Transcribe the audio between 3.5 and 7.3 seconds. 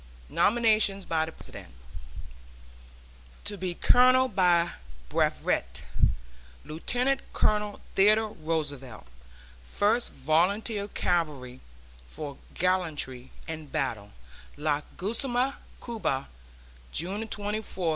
be Colonel by Brevet Lieutenant